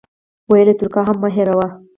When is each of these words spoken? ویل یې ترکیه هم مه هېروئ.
ویل 0.49 0.67
یې 0.71 0.75
ترکیه 0.79 1.01
هم 1.07 1.17
مه 1.21 1.29
هېروئ. 1.35 1.69